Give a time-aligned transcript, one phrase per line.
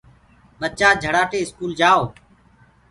[0.59, 2.01] ڀچآ جھڙآٽي اسڪول ڪآؤ۔